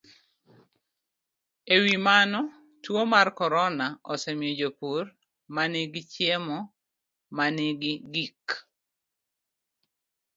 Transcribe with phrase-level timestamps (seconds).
[1.73, 2.39] E wi mano,
[2.83, 5.03] tuo mar corona osemiyo jopur
[5.53, 6.57] ma nigi chiemo
[7.35, 8.43] ma nigi gik